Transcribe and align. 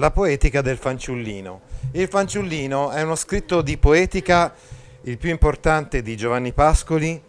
La 0.00 0.10
poetica 0.12 0.62
del 0.62 0.78
fanciullino. 0.78 1.60
Il 1.92 2.08
fanciullino 2.08 2.88
è 2.88 3.02
uno 3.02 3.16
scritto 3.16 3.60
di 3.60 3.76
poetica, 3.76 4.54
il 5.02 5.18
più 5.18 5.28
importante 5.28 6.00
di 6.00 6.16
Giovanni 6.16 6.54
Pascoli, 6.54 7.22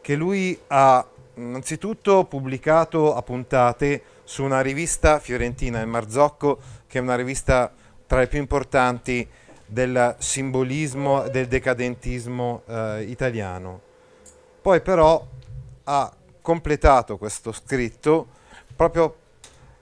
che 0.00 0.16
lui 0.16 0.58
ha 0.66 1.06
innanzitutto 1.34 2.24
pubblicato 2.24 3.14
a 3.14 3.22
puntate 3.22 4.02
su 4.24 4.42
una 4.42 4.60
rivista 4.60 5.20
fiorentina, 5.20 5.80
il 5.80 5.86
Marzocco, 5.86 6.58
che 6.88 6.98
è 6.98 7.00
una 7.00 7.14
rivista 7.14 7.72
tra 8.08 8.18
le 8.18 8.26
più 8.26 8.40
importanti 8.40 9.24
del 9.64 10.16
simbolismo, 10.18 11.28
del 11.28 11.46
decadentismo 11.46 12.62
eh, 12.66 13.04
italiano. 13.04 13.80
Poi 14.60 14.80
però 14.80 15.24
ha 15.84 16.12
completato 16.42 17.18
questo 17.18 17.52
scritto 17.52 18.26
proprio 18.74 19.14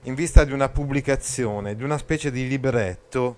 in 0.09 0.15
vista 0.15 0.43
di 0.45 0.53
una 0.53 0.71
pubblicazione, 0.71 1.77
di 1.77 1.85
una 1.85 1.99
specie 1.99 2.31
di 2.31 2.49
libretto 2.49 3.37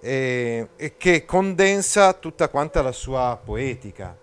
e, 0.00 0.68
e 0.76 0.96
che 0.98 1.24
condensa 1.24 2.12
tutta 2.12 2.48
quanta 2.50 2.82
la 2.82 2.92
sua 2.92 3.40
poetica. 3.42 4.14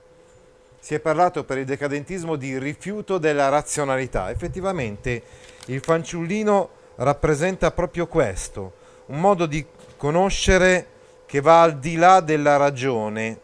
Si 0.80 0.94
è 0.94 1.00
parlato 1.00 1.46
per 1.46 1.58
il 1.58 1.66
decadentismo 1.66 2.36
di 2.36 2.60
rifiuto 2.60 3.18
della 3.18 3.50
razionalità. 3.50 4.30
Effettivamente 4.30 5.24
il 5.68 5.82
fanciullino 5.82 6.70
rappresenta 6.98 7.72
proprio 7.72 8.06
questo, 8.06 8.74
un 9.08 9.20
modo 9.20 9.48
di 9.48 9.66
conoscere 9.98 10.88
che 11.26 11.42
va 11.42 11.64
al 11.64 11.80
di 11.80 11.96
là 11.96 12.20
della 12.20 12.58
ragione, 12.58 13.40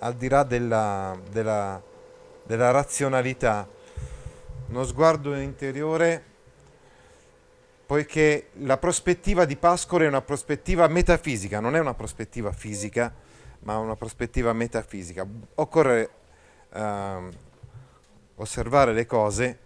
al 0.00 0.14
di 0.14 0.28
là 0.28 0.42
della, 0.42 1.16
della, 1.30 1.80
della 2.42 2.70
razionalità, 2.72 3.68
uno 4.66 4.84
sguardo 4.84 5.36
interiore, 5.36 6.24
poiché 7.88 8.50
la 8.58 8.76
prospettiva 8.76 9.46
di 9.46 9.56
Pascoli 9.56 10.04
è 10.04 10.08
una 10.08 10.20
prospettiva 10.20 10.86
metafisica, 10.88 11.58
non 11.58 11.74
è 11.74 11.78
una 11.78 11.94
prospettiva 11.94 12.52
fisica, 12.52 13.10
ma 13.60 13.78
una 13.78 13.96
prospettiva 13.96 14.52
metafisica. 14.52 15.26
Occorre 15.54 16.10
eh, 16.70 17.28
osservare 18.34 18.92
le 18.92 19.06
cose 19.06 19.58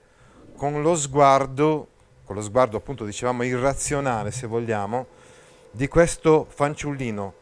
con 0.57 0.83
lo 0.83 0.95
sguardo, 0.95 1.89
con 2.25 2.37
lo 2.37 2.43
sguardo 2.43 2.77
appunto 2.77 3.05
dicevamo 3.05 3.43
irrazionale 3.43 4.31
se 4.31 4.47
vogliamo, 4.47 5.07
di 5.73 5.89
questo 5.89 6.47
fanciullino, 6.49 7.35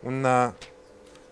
una, 0.00 0.54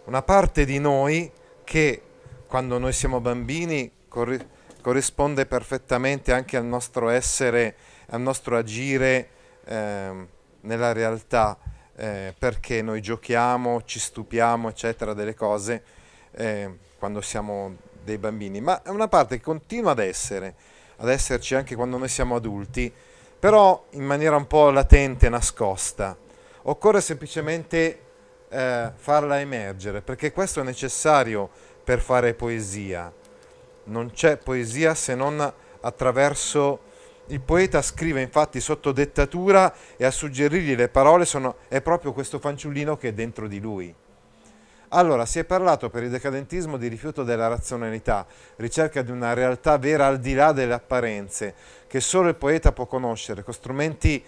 una 0.04 0.22
parte 0.22 0.64
di 0.64 0.78
noi 0.78 1.30
che 1.62 2.00
quando 2.46 2.78
noi 2.78 2.94
siamo 2.94 3.20
bambini 3.20 3.92
corri- 4.08 4.48
corrisponde 4.80 5.44
perfettamente 5.44 6.32
anche 6.32 6.56
al 6.56 6.64
nostro 6.64 7.10
essere, 7.10 7.76
al 8.08 8.20
nostro 8.20 8.56
agire 8.56 9.28
eh, 9.64 10.26
nella 10.60 10.92
realtà, 10.92 11.58
eh, 11.96 12.34
perché 12.38 12.82
noi 12.82 13.00
giochiamo, 13.00 13.82
ci 13.84 13.98
stupiamo, 13.98 14.68
eccetera, 14.68 15.14
delle 15.14 15.34
cose 15.34 15.82
eh, 16.32 16.78
quando 16.98 17.20
siamo 17.20 17.76
dei 18.02 18.18
bambini, 18.18 18.60
ma 18.60 18.82
è 18.82 18.88
una 18.88 19.08
parte 19.08 19.36
che 19.36 19.42
continua 19.42 19.92
ad 19.92 19.98
essere, 19.98 20.54
ad 20.96 21.08
esserci 21.08 21.54
anche 21.54 21.74
quando 21.74 21.96
noi 21.96 22.08
siamo 22.08 22.34
adulti, 22.36 22.92
però 23.38 23.86
in 23.90 24.04
maniera 24.04 24.36
un 24.36 24.46
po' 24.46 24.70
latente, 24.70 25.28
nascosta. 25.28 26.16
Occorre 26.62 27.00
semplicemente 27.00 28.00
eh, 28.48 28.92
farla 28.94 29.40
emergere, 29.40 30.00
perché 30.00 30.32
questo 30.32 30.60
è 30.60 30.64
necessario 30.64 31.50
per 31.82 32.00
fare 32.00 32.34
poesia. 32.34 33.12
Non 33.84 34.10
c'è 34.12 34.36
poesia 34.36 34.94
se 34.94 35.14
non 35.14 35.52
attraverso... 35.80 36.92
Il 37.28 37.40
poeta 37.40 37.80
scrive 37.80 38.20
infatti 38.20 38.60
sotto 38.60 38.92
dettatura 38.92 39.72
e 39.96 40.04
a 40.04 40.10
suggerirgli 40.10 40.76
le 40.76 40.88
parole 40.88 41.24
sono, 41.24 41.56
è 41.68 41.80
proprio 41.80 42.12
questo 42.12 42.38
fanciullino 42.38 42.98
che 42.98 43.08
è 43.08 43.12
dentro 43.12 43.48
di 43.48 43.60
lui. 43.60 43.94
Allora, 44.88 45.24
si 45.24 45.38
è 45.38 45.44
parlato 45.44 45.88
per 45.88 46.02
il 46.02 46.10
decadentismo 46.10 46.76
di 46.76 46.86
rifiuto 46.86 47.24
della 47.24 47.48
razionalità, 47.48 48.26
ricerca 48.56 49.02
di 49.02 49.10
una 49.10 49.32
realtà 49.32 49.78
vera 49.78 50.06
al 50.06 50.20
di 50.20 50.34
là 50.34 50.52
delle 50.52 50.74
apparenze, 50.74 51.54
che 51.88 51.98
solo 51.98 52.28
il 52.28 52.36
poeta 52.36 52.72
può 52.72 52.86
conoscere, 52.86 53.42
con 53.42 53.54
strumenti 53.54 54.22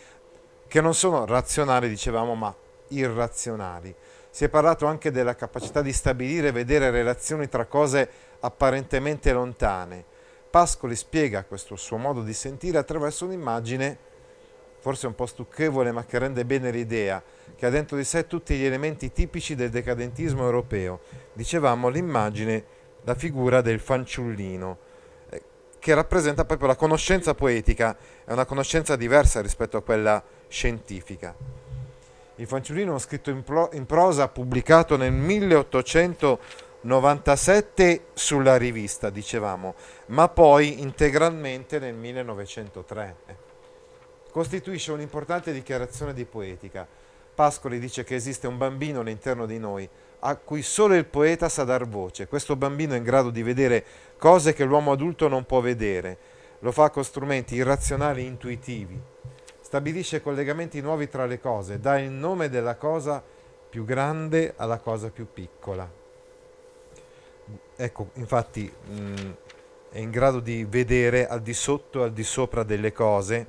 che 0.66 0.80
non 0.80 0.94
sono 0.94 1.26
razionali, 1.26 1.88
dicevamo, 1.88 2.34
ma 2.34 2.52
irrazionali. 2.88 3.94
Si 4.30 4.44
è 4.44 4.48
parlato 4.48 4.86
anche 4.86 5.10
della 5.10 5.36
capacità 5.36 5.82
di 5.82 5.92
stabilire 5.92 6.48
e 6.48 6.52
vedere 6.52 6.90
relazioni 6.90 7.48
tra 7.48 7.66
cose 7.66 8.08
apparentemente 8.40 9.32
lontane. 9.32 10.14
Pascoli 10.56 10.96
spiega 10.96 11.44
questo 11.44 11.76
suo 11.76 11.98
modo 11.98 12.22
di 12.22 12.32
sentire 12.32 12.78
attraverso 12.78 13.26
un'immagine, 13.26 13.98
forse 14.78 15.06
un 15.06 15.14
po' 15.14 15.26
stucchevole, 15.26 15.92
ma 15.92 16.06
che 16.06 16.18
rende 16.18 16.46
bene 16.46 16.70
l'idea, 16.70 17.22
che 17.54 17.66
ha 17.66 17.68
dentro 17.68 17.94
di 17.94 18.04
sé 18.04 18.26
tutti 18.26 18.56
gli 18.56 18.64
elementi 18.64 19.12
tipici 19.12 19.54
del 19.54 19.68
decadentismo 19.68 20.42
europeo. 20.42 21.00
Dicevamo 21.34 21.88
l'immagine, 21.88 22.64
la 23.04 23.14
figura 23.14 23.60
del 23.60 23.80
fanciullino 23.80 24.78
che 25.78 25.94
rappresenta 25.94 26.46
proprio 26.46 26.68
la 26.68 26.76
conoscenza 26.76 27.34
poetica, 27.34 27.94
è 28.24 28.32
una 28.32 28.46
conoscenza 28.46 28.96
diversa 28.96 29.42
rispetto 29.42 29.76
a 29.76 29.82
quella 29.82 30.24
scientifica. 30.48 31.34
Il 32.36 32.46
fanciullino 32.46 32.96
è 32.96 32.98
scritto 32.98 33.28
in, 33.28 33.42
pro, 33.42 33.68
in 33.74 33.84
prosa 33.84 34.28
pubblicato 34.28 34.96
nel 34.96 35.12
1897 36.86 38.06
sulla 38.14 38.56
rivista, 38.56 39.10
dicevamo, 39.10 39.74
ma 40.06 40.28
poi 40.28 40.80
integralmente 40.80 41.80
nel 41.80 41.94
1903. 41.94 43.16
Costituisce 44.30 44.92
un'importante 44.92 45.52
dichiarazione 45.52 46.14
di 46.14 46.24
poetica. 46.24 46.86
Pascoli 47.34 47.80
dice 47.80 48.04
che 48.04 48.14
esiste 48.14 48.46
un 48.46 48.56
bambino 48.56 49.00
all'interno 49.00 49.46
di 49.46 49.58
noi, 49.58 49.88
a 50.20 50.36
cui 50.36 50.62
solo 50.62 50.94
il 50.94 51.06
poeta 51.06 51.48
sa 51.48 51.64
dar 51.64 51.88
voce. 51.88 52.28
Questo 52.28 52.54
bambino 52.54 52.94
è 52.94 52.98
in 52.98 53.02
grado 53.02 53.30
di 53.30 53.42
vedere 53.42 53.84
cose 54.16 54.54
che 54.54 54.64
l'uomo 54.64 54.92
adulto 54.92 55.26
non 55.26 55.44
può 55.44 55.60
vedere. 55.60 56.16
Lo 56.60 56.70
fa 56.70 56.90
con 56.90 57.04
strumenti 57.04 57.56
irrazionali 57.56 58.22
e 58.22 58.26
intuitivi. 58.26 58.98
Stabilisce 59.60 60.22
collegamenti 60.22 60.80
nuovi 60.80 61.08
tra 61.08 61.26
le 61.26 61.40
cose, 61.40 61.80
dà 61.80 61.98
il 61.98 62.12
nome 62.12 62.48
della 62.48 62.76
cosa 62.76 63.22
più 63.68 63.84
grande 63.84 64.54
alla 64.56 64.78
cosa 64.78 65.10
più 65.10 65.26
piccola. 65.32 66.04
Ecco, 67.76 68.10
infatti 68.14 68.70
mh, 68.70 69.30
è 69.90 69.98
in 69.98 70.10
grado 70.10 70.40
di 70.40 70.64
vedere 70.64 71.26
al 71.26 71.42
di 71.42 71.54
sotto 71.54 72.00
e 72.00 72.04
al 72.04 72.12
di 72.12 72.24
sopra 72.24 72.62
delle 72.62 72.92
cose 72.92 73.46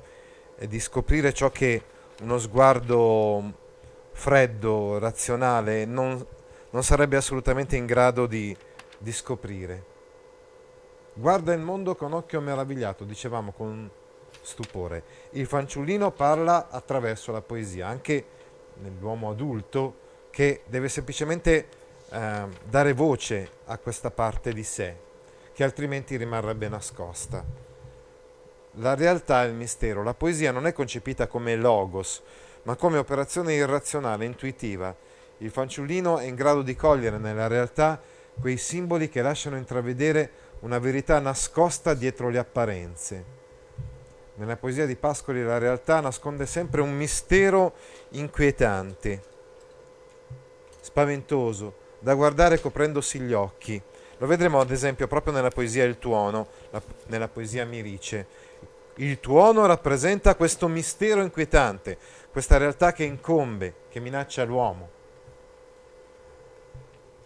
e 0.56 0.66
di 0.66 0.80
scoprire 0.80 1.32
ciò 1.32 1.50
che 1.50 1.82
uno 2.22 2.38
sguardo 2.38 3.66
freddo, 4.12 4.98
razionale, 4.98 5.84
non, 5.84 6.24
non 6.70 6.82
sarebbe 6.82 7.16
assolutamente 7.16 7.76
in 7.76 7.86
grado 7.86 8.26
di, 8.26 8.56
di 8.98 9.12
scoprire. 9.12 9.84
Guarda 11.14 11.52
il 11.52 11.60
mondo 11.60 11.94
con 11.94 12.12
occhio 12.12 12.40
meravigliato, 12.40 13.04
dicevamo 13.04 13.52
con 13.52 13.90
stupore. 14.42 15.02
Il 15.30 15.46
fanciullino 15.46 16.10
parla 16.10 16.68
attraverso 16.68 17.32
la 17.32 17.40
poesia, 17.40 17.86
anche 17.86 18.24
nell'uomo 18.74 19.30
adulto 19.30 20.06
che 20.30 20.62
deve 20.66 20.88
semplicemente 20.88 21.66
eh, 22.10 22.46
dare 22.64 22.92
voce 22.92 23.50
a 23.66 23.78
questa 23.78 24.10
parte 24.10 24.52
di 24.52 24.64
sé, 24.64 24.96
che 25.52 25.64
altrimenti 25.64 26.16
rimarrebbe 26.16 26.68
nascosta. 26.68 27.44
La 28.72 28.94
realtà 28.94 29.44
è 29.44 29.46
il 29.46 29.54
mistero. 29.54 30.02
La 30.02 30.14
poesia 30.14 30.52
non 30.52 30.66
è 30.66 30.72
concepita 30.72 31.26
come 31.26 31.56
logos, 31.56 32.22
ma 32.62 32.76
come 32.76 32.98
operazione 32.98 33.54
irrazionale, 33.54 34.24
intuitiva 34.24 34.94
il 35.38 35.50
fanciullino 35.50 36.18
è 36.18 36.24
in 36.24 36.34
grado 36.34 36.62
di 36.62 36.74
cogliere 36.74 37.18
nella 37.18 37.46
realtà 37.46 38.00
quei 38.40 38.56
simboli 38.56 39.08
che 39.08 39.22
lasciano 39.22 39.56
intravedere 39.56 40.30
una 40.60 40.78
verità 40.78 41.20
nascosta 41.20 41.94
dietro 41.94 42.28
le 42.28 42.38
apparenze. 42.38 43.36
Nella 44.34 44.56
poesia 44.56 44.86
di 44.86 44.96
Pascoli 44.96 45.42
la 45.44 45.58
realtà 45.58 46.00
nasconde 46.00 46.46
sempre 46.46 46.80
un 46.80 46.92
mistero 46.96 47.74
inquietante, 48.10 49.22
spaventoso, 50.80 51.86
da 51.98 52.14
guardare 52.14 52.60
coprendosi 52.60 53.20
gli 53.20 53.32
occhi. 53.32 53.80
Lo 54.18 54.26
vedremo 54.26 54.60
ad 54.60 54.70
esempio 54.70 55.06
proprio 55.06 55.32
nella 55.32 55.50
poesia 55.50 55.84
Il 55.84 55.98
tuono, 55.98 56.48
la, 56.70 56.82
nella 57.06 57.28
poesia 57.28 57.64
Mirice. 57.64 58.26
Il 58.96 59.20
tuono 59.20 59.64
rappresenta 59.66 60.34
questo 60.34 60.66
mistero 60.66 61.22
inquietante, 61.22 61.96
questa 62.32 62.56
realtà 62.56 62.92
che 62.92 63.04
incombe, 63.04 63.74
che 63.88 64.00
minaccia 64.00 64.42
l'uomo. 64.44 64.88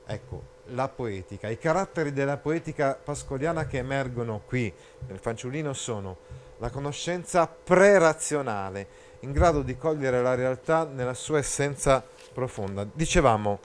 Ecco, 0.04 0.42
la 0.66 0.88
poetica, 0.88 1.48
i 1.48 1.58
caratteri 1.58 2.12
della 2.12 2.36
poetica 2.36 2.98
pascoliana 3.02 3.66
che 3.66 3.78
emergono 3.78 4.42
qui 4.46 4.72
nel 5.06 5.18
fanciullino 5.18 5.72
sono 5.72 6.18
la 6.58 6.70
conoscenza 6.70 7.46
pre-razionale, 7.48 8.86
in 9.20 9.32
grado 9.32 9.62
di 9.62 9.76
cogliere 9.76 10.22
la 10.22 10.34
realtà 10.34 10.84
nella 10.84 11.14
sua 11.14 11.38
essenza 11.38 12.04
profonda. 12.32 12.86
Dicevamo, 12.90 13.58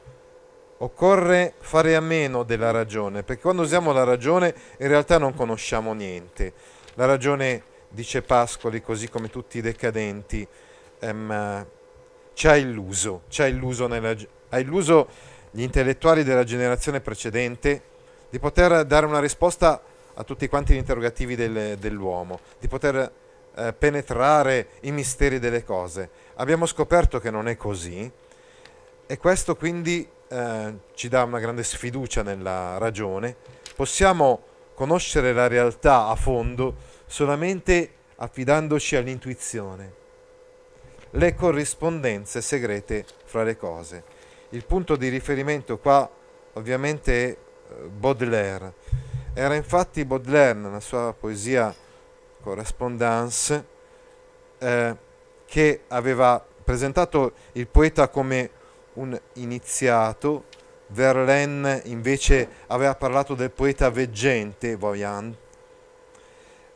occorre 0.79 1.53
fare 1.59 1.95
a 1.95 2.01
meno 2.01 2.43
della 2.43 2.71
ragione, 2.71 3.23
perché 3.23 3.41
quando 3.41 3.63
usiamo 3.63 3.91
la 3.91 4.03
ragione 4.03 4.53
in 4.79 4.87
realtà 4.87 5.17
non 5.17 5.33
conosciamo 5.33 5.93
niente. 5.93 6.53
La 6.95 7.05
ragione 7.05 7.63
dice 7.89 8.21
Pascoli, 8.21 8.81
così 8.81 9.09
come 9.09 9.29
tutti 9.29 9.57
i 9.57 9.61
decadenti, 9.61 10.47
ehm, 10.99 11.65
ci 12.33 12.47
ha 12.47 12.55
illuso, 12.55 13.23
ci 13.29 13.41
ha 13.41 13.47
illuso, 13.47 13.87
nella, 13.87 14.15
ha 14.49 14.59
illuso 14.59 15.07
gli 15.51 15.61
intellettuali 15.61 16.23
della 16.23 16.43
generazione 16.43 17.01
precedente 17.01 17.81
di 18.29 18.39
poter 18.39 18.85
dare 18.85 19.05
una 19.05 19.19
risposta 19.19 19.81
a 20.13 20.23
tutti 20.23 20.47
quanti 20.47 20.73
gli 20.73 20.77
interrogativi 20.77 21.35
del, 21.35 21.77
dell'uomo, 21.77 22.39
di 22.59 22.67
poter 22.67 23.11
eh, 23.55 23.73
penetrare 23.73 24.67
i 24.81 24.91
misteri 24.91 25.39
delle 25.39 25.63
cose. 25.63 26.09
Abbiamo 26.35 26.65
scoperto 26.65 27.19
che 27.19 27.31
non 27.31 27.47
è 27.47 27.55
così 27.55 28.11
e 29.07 29.17
questo 29.17 29.55
quindi 29.55 30.07
eh, 30.27 30.73
ci 30.93 31.07
dà 31.07 31.23
una 31.23 31.39
grande 31.39 31.63
sfiducia 31.63 32.21
nella 32.21 32.77
ragione. 32.77 33.35
Possiamo 33.75 34.43
conoscere 34.73 35.31
la 35.33 35.47
realtà 35.47 36.07
a 36.07 36.15
fondo 36.15 36.75
solamente 37.05 37.93
affidandoci 38.17 38.95
all'intuizione, 38.95 39.93
le 41.11 41.33
corrispondenze 41.35 42.41
segrete 42.41 43.05
fra 43.23 43.43
le 43.43 43.55
cose. 43.55 44.03
Il 44.49 44.65
punto 44.65 44.95
di 44.95 45.07
riferimento 45.07 45.77
qua 45.77 46.09
ovviamente 46.53 47.13
è 47.13 47.29
eh, 47.29 47.87
Baudelaire. 47.87 48.73
Era 49.33 49.55
infatti 49.55 50.03
Baudelaire 50.03 50.59
nella 50.59 50.79
sua 50.79 51.13
poesia 51.17 51.73
Correspondance 52.41 53.65
eh, 54.57 54.95
che 55.45 55.81
aveva 55.87 56.45
presentato 56.63 57.33
il 57.53 57.67
poeta 57.67 58.09
come 58.09 58.49
un 58.97 59.19
iniziato, 59.33 60.45
Verlaine 60.87 61.81
invece 61.85 62.47
aveva 62.67 62.95
parlato 62.95 63.33
del 63.35 63.51
poeta 63.51 63.89
veggente, 63.89 64.75
voyant, 64.75 65.35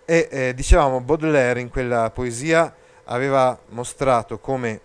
e 0.06 0.28
eh, 0.30 0.54
dicevamo, 0.54 1.00
Baudelaire 1.00 1.62
in 1.62 1.70
quella 1.70 2.10
poesia 2.10 2.74
aveva 3.06 3.58
mostrato 3.70 4.40
come 4.40 4.82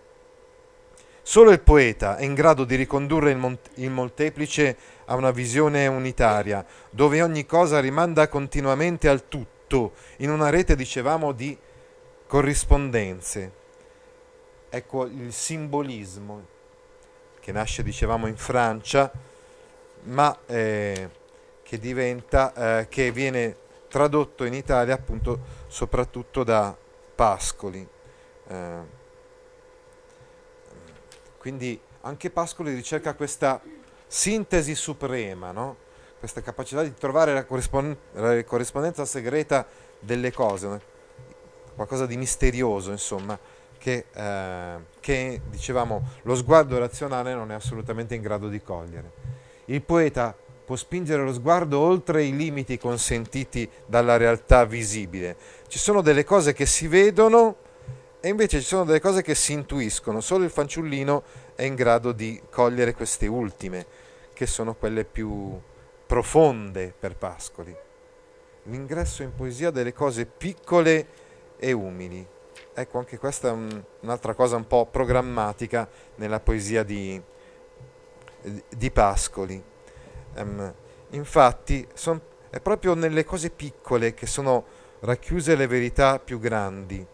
solo 1.23 1.51
il 1.51 1.61
poeta 1.61 2.17
è 2.17 2.25
in 2.25 2.35
grado 2.35 2.65
di 2.65 2.77
ricondurre 2.77 3.33
il, 3.33 3.37
mont- 3.37 3.71
il 3.75 3.91
molteplice 3.91 4.77
a 5.07 5.17
una 5.17 5.33
visione 5.33 5.87
unitaria, 5.89 6.65
dove 6.91 7.23
ogni 7.23 7.45
cosa 7.47 7.81
rimanda 7.81 8.29
continuamente 8.29 9.09
al 9.09 9.27
tutto, 9.29 9.95
in 10.19 10.31
una 10.31 10.51
rete, 10.51 10.77
dicevamo, 10.77 11.33
di 11.33 11.57
corrispondenze. 12.27 13.53
Ecco 14.69 15.07
il 15.07 15.33
simbolismo 15.33 16.55
che 17.47 17.53
nasce, 17.53 17.85
dicevamo, 17.85 18.27
in 18.27 18.37
Francia, 18.37 19.09
ma 20.07 20.37
eh, 20.47 21.09
che 21.63 21.79
diventa, 21.79 22.81
eh, 22.81 22.89
che 22.89 23.13
viene 23.13 23.57
tradotto 23.87 24.43
in 24.43 24.53
Italia 24.53 24.95
appunto 24.95 25.39
soprattutto 25.69 26.43
da 26.43 26.77
Pascoli. 27.15 27.87
Eh, 28.49 28.79
quindi 31.39 31.81
anche 32.01 32.31
Pascoli 32.31 32.75
ricerca 32.75 33.15
questa 33.15 33.63
sintesi 34.09 34.75
suprema, 34.75 35.53
no? 35.53 35.77
questa 36.19 36.43
capacità 36.43 36.83
di 36.83 36.95
trovare 36.95 37.33
la, 37.33 37.45
corrispond- 37.45 37.97
la 38.15 38.43
corrispondenza 38.43 39.05
segreta 39.05 39.65
delle 40.01 40.33
cose, 40.33 40.81
qualcosa 41.77 42.07
di 42.07 42.17
misterioso, 42.17 42.91
insomma, 42.91 43.39
che, 43.87 44.07
eh, 44.13 44.77
che, 44.99 45.41
dicevamo 45.49 46.03
lo 46.23 46.35
sguardo 46.35 46.77
razionale 46.77 47.35
non 47.35 47.53
è 47.53 47.55
assolutamente 47.55 48.17
in 48.17 48.23
grado 48.23 48.49
di 48.49 48.61
cogliere. 48.61 49.13
Il 49.67 49.81
poeta 49.83 50.37
può 50.65 50.75
spingere 50.75 51.23
lo 51.23 51.33
sguardo 51.33 51.79
oltre 51.79 52.25
i 52.25 52.35
limiti 52.35 52.79
consentiti 52.79 53.71
dalla 53.87 54.17
realtà 54.17 54.65
visibile. 54.65 55.37
Ci 55.69 55.79
sono 55.79 56.01
delle 56.01 56.25
cose 56.25 56.53
che 56.53 56.67
si 56.67 56.89
vedono 56.89 57.59
e 58.19 58.29
invece 58.29 58.59
ci 58.59 58.67
sono 58.67 58.83
delle 58.83 58.99
cose 58.99 59.23
che 59.23 59.37
si 59.37 59.53
intuiscono. 59.53 60.21
Solo 60.21 60.43
il 60.43 60.51
fanciullino 60.51 61.23
è 61.55 61.63
in 61.63 61.77
grado 61.77 62.11
di 62.11 62.43
cogliere 62.51 62.93
queste 62.93 63.29
ultime, 63.29 63.87
che 64.33 64.47
sono 64.47 64.75
quelle 64.75 65.05
più 65.05 65.57
profonde 66.07 66.93
per 66.99 67.15
Pascoli. 67.15 67.75
L'ingresso 68.65 69.23
in 69.23 69.33
poesia 69.33 69.71
delle 69.71 69.93
cose 69.93 70.27
piccole 70.27 71.07
e 71.57 71.71
umili. 71.71 72.35
Ecco, 72.79 72.99
anche 72.99 73.17
questa 73.17 73.49
è 73.49 73.53
un, 73.53 73.83
un'altra 74.01 74.35
cosa 74.35 74.57
un 74.57 74.67
po' 74.67 74.85
programmatica 74.85 75.89
nella 76.17 76.41
poesia 76.41 76.83
di, 76.83 77.19
di 78.69 78.91
Pascoli. 78.91 79.63
Um, 80.35 80.75
infatti 81.13 81.89
son, 81.95 82.21
è 82.51 82.61
proprio 82.61 82.93
nelle 82.93 83.25
cose 83.25 83.49
piccole 83.49 84.13
che 84.13 84.27
sono 84.27 84.63
racchiuse 85.01 85.57
le 85.57 85.67
verità 85.67 86.19
più 86.19 86.39
grandi. 86.39 87.05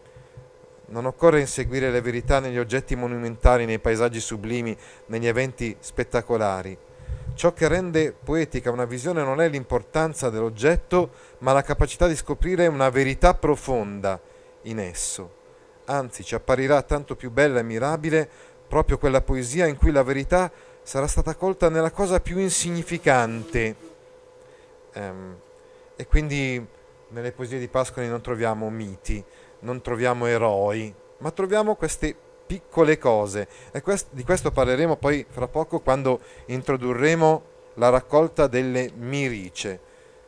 Non 0.87 1.05
occorre 1.05 1.39
inseguire 1.39 1.91
le 1.91 2.01
verità 2.01 2.41
negli 2.41 2.57
oggetti 2.59 2.97
monumentali, 2.97 3.63
nei 3.63 3.79
paesaggi 3.79 4.19
sublimi, 4.19 4.77
negli 5.05 5.27
eventi 5.27 5.77
spettacolari. 5.79 6.77
Ciò 7.35 7.53
che 7.53 7.69
rende 7.69 8.11
poetica 8.11 8.69
una 8.69 8.83
visione 8.83 9.23
non 9.23 9.39
è 9.39 9.47
l'importanza 9.47 10.29
dell'oggetto, 10.29 11.11
ma 11.37 11.53
la 11.53 11.61
capacità 11.61 12.05
di 12.05 12.17
scoprire 12.17 12.67
una 12.67 12.89
verità 12.89 13.33
profonda 13.33 14.19
in 14.63 14.79
esso. 14.79 15.39
Anzi, 15.85 16.23
ci 16.23 16.35
apparirà 16.35 16.81
tanto 16.81 17.15
più 17.15 17.29
bella 17.31 17.59
e 17.59 17.63
mirabile 17.63 18.29
proprio 18.67 18.97
quella 18.97 19.21
poesia 19.21 19.67
in 19.67 19.77
cui 19.77 19.91
la 19.91 20.03
verità 20.03 20.51
sarà 20.81 21.07
stata 21.07 21.35
colta 21.35 21.69
nella 21.69 21.91
cosa 21.91 22.19
più 22.19 22.37
insignificante. 22.39 23.75
Um, 24.95 25.35
e 25.95 26.07
quindi 26.07 26.65
nelle 27.09 27.31
poesie 27.31 27.59
di 27.59 27.67
Pascoli 27.67 28.07
non 28.07 28.21
troviamo 28.21 28.69
miti, 28.69 29.23
non 29.59 29.81
troviamo 29.81 30.25
eroi, 30.25 30.93
ma 31.19 31.31
troviamo 31.31 31.75
queste 31.75 32.15
piccole 32.45 32.97
cose. 32.97 33.47
E 33.71 33.81
quest- 33.81 34.07
di 34.11 34.23
questo 34.23 34.51
parleremo 34.51 34.97
poi 34.97 35.25
fra 35.29 35.47
poco 35.47 35.79
quando 35.79 36.19
introdurremo 36.45 37.43
la 37.75 37.89
raccolta 37.89 38.47
delle 38.47 38.91
mirice. 38.95 39.79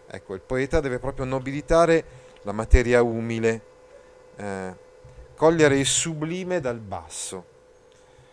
Ecco, 0.08 0.34
il 0.34 0.42
poeta 0.42 0.80
deve 0.80 1.00
proprio 1.00 1.26
nobilitare 1.26 2.04
la 2.44 2.52
materia 2.52 3.02
umile, 3.02 3.62
eh, 4.36 4.76
cogliere 5.36 5.78
il 5.78 5.86
sublime 5.86 6.60
dal 6.60 6.80
basso. 6.80 7.54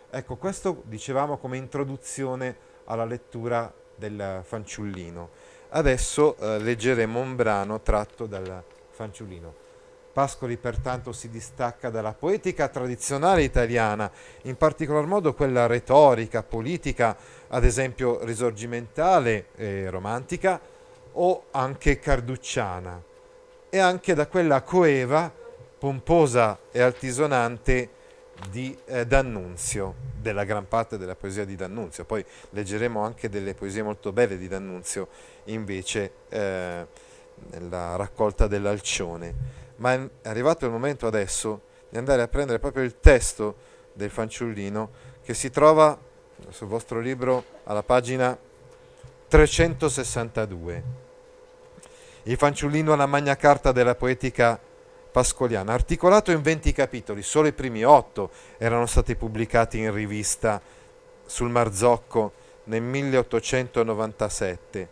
Ecco, 0.09 0.35
questo 0.37 0.83
dicevamo 0.85 1.37
come 1.37 1.57
introduzione 1.57 2.55
alla 2.85 3.05
lettura 3.05 3.71
del 3.95 4.41
fanciullino. 4.43 5.29
Adesso 5.69 6.35
eh, 6.37 6.59
leggeremo 6.59 7.19
un 7.19 7.35
brano 7.35 7.81
tratto 7.81 8.25
dal 8.25 8.63
fanciullino. 8.91 9.61
Pascoli 10.13 10.57
pertanto 10.57 11.11
si 11.11 11.29
distacca 11.29 11.89
dalla 11.89 12.13
poetica 12.13 12.67
tradizionale 12.67 13.41
italiana, 13.41 14.11
in 14.43 14.55
particolar 14.55 15.07
modo 15.07 15.33
quella 15.33 15.65
retorica, 15.65 16.43
politica, 16.43 17.17
ad 17.47 17.63
esempio 17.63 18.23
risorgimentale 18.23 19.47
e 19.55 19.89
romantica, 19.89 20.61
o 21.13 21.45
anche 21.49 21.97
carducciana, 21.97 23.01
e 23.69 23.79
anche 23.79 24.13
da 24.13 24.27
quella 24.27 24.61
coeva, 24.61 25.41
pomposa 25.83 26.59
e 26.71 26.81
altisonante 26.81 27.89
di 28.49 28.73
eh, 28.85 29.05
D'Annunzio, 29.05 29.95
della 30.15 30.45
gran 30.45 30.65
parte 30.65 30.97
della 30.97 31.13
poesia 31.13 31.43
di 31.43 31.57
D'Annunzio. 31.57 32.05
Poi 32.05 32.23
leggeremo 32.51 33.01
anche 33.01 33.27
delle 33.27 33.53
poesie 33.53 33.83
molto 33.83 34.13
belle 34.13 34.37
di 34.37 34.47
D'Annunzio, 34.47 35.09
invece 35.45 36.11
eh, 36.29 36.87
nella 37.51 37.97
raccolta 37.97 38.47
dell'Alcione. 38.47 39.33
Ma 39.75 39.91
è 39.91 40.09
arrivato 40.29 40.63
il 40.63 40.71
momento 40.71 41.05
adesso 41.05 41.63
di 41.89 41.97
andare 41.97 42.21
a 42.21 42.29
prendere 42.29 42.59
proprio 42.59 42.85
il 42.85 43.01
testo 43.01 43.57
del 43.91 44.09
fanciullino 44.09 44.89
che 45.21 45.33
si 45.33 45.49
trova 45.49 45.99
sul 46.47 46.67
vostro 46.69 47.01
libro 47.01 47.43
alla 47.65 47.83
pagina 47.83 48.37
362. 49.27 50.83
Il 52.23 52.37
fanciullino 52.37 52.93
alla 52.93 53.05
magna 53.05 53.35
carta 53.35 53.73
della 53.73 53.95
poetica 53.95 54.71
pascoliana, 55.13 55.71
articolato 55.73 56.31
in 56.31 56.41
20 56.41 56.73
capitoli, 56.73 57.21
solo 57.21 57.47
i 57.47 57.53
primi 57.53 57.85
8 57.85 58.31
erano 58.57 58.87
stati 58.87 59.15
pubblicati 59.15 59.77
in 59.77 59.93
rivista 59.93 60.59
sul 61.23 61.51
Marzocco 61.51 62.31
nel 62.63 62.81
1897. 62.81 64.89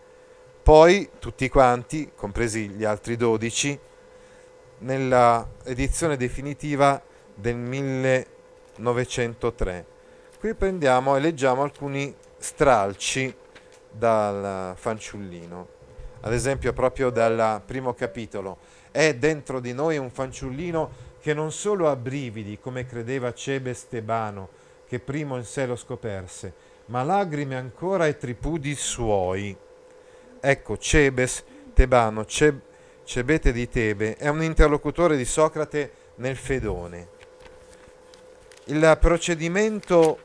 Poi 0.61 1.09
tutti 1.17 1.49
quanti, 1.49 2.11
compresi 2.15 2.69
gli 2.69 2.83
altri 2.83 3.17
12, 3.17 3.79
nella 4.79 5.47
edizione 5.63 6.17
definitiva 6.17 7.01
del 7.33 7.55
1903. 7.55 9.85
Qui 10.39 10.53
prendiamo 10.53 11.15
e 11.15 11.19
leggiamo 11.19 11.63
alcuni 11.63 12.15
stralci 12.37 13.35
dal 13.89 14.75
fanciullino, 14.77 15.79
ad 16.21 16.33
esempio 16.33 16.73
proprio 16.73 17.09
dal 17.09 17.61
primo 17.65 17.93
capitolo. 17.93 18.57
È 18.91 19.13
dentro 19.15 19.59
di 19.59 19.73
noi 19.73 19.97
un 19.97 20.09
fanciullino 20.09 21.09
che 21.21 21.33
non 21.33 21.51
solo 21.51 21.89
ha 21.89 21.95
brividi, 21.95 22.59
come 22.59 22.85
credeva 22.85 23.33
Cebe 23.33 23.73
Stebano, 23.73 24.49
che 24.87 24.99
primo 24.99 25.37
in 25.37 25.45
sé 25.45 25.65
lo 25.65 25.75
scoperse, 25.75 26.53
ma 26.87 27.03
lagrime 27.03 27.55
ancora 27.55 28.07
e 28.07 28.17
tripudi 28.17 28.75
suoi. 28.75 29.55
Ecco, 30.39 30.77
Cebes, 30.77 31.43
Tebano, 31.73 32.25
Ceb, 32.25 32.59
Cebete 33.03 33.51
di 33.51 33.69
Tebe, 33.69 34.15
è 34.15 34.27
un 34.27 34.43
interlocutore 34.43 35.15
di 35.15 35.25
Socrate 35.25 35.91
nel 36.15 36.35
Fedone. 36.35 37.07
Il 38.65 38.97
procedimento 38.99 40.19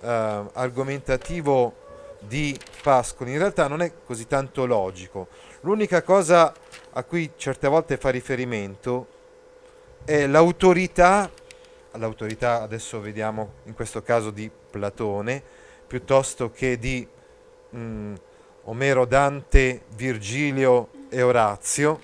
eh, 0.00 0.44
argomentativo 0.52 1.85
di 2.26 2.58
Pascoli 2.82 3.32
in 3.32 3.38
realtà 3.38 3.68
non 3.68 3.82
è 3.82 3.92
così 4.04 4.26
tanto 4.26 4.66
logico. 4.66 5.28
L'unica 5.60 6.02
cosa 6.02 6.52
a 6.92 7.02
cui 7.04 7.32
certe 7.36 7.68
volte 7.68 7.96
fa 7.96 8.10
riferimento 8.10 9.14
è 10.04 10.26
l'autorità, 10.26 11.30
l'autorità 11.92 12.62
adesso 12.62 13.00
vediamo 13.00 13.54
in 13.64 13.74
questo 13.74 14.02
caso 14.02 14.30
di 14.30 14.50
Platone, 14.70 15.42
piuttosto 15.86 16.50
che 16.50 16.78
di 16.78 17.06
mh, 17.70 17.78
mm, 17.78 18.14
Omero, 18.64 19.04
Dante, 19.04 19.82
Virgilio 19.94 20.88
e 21.08 21.22
Orazio, 21.22 22.00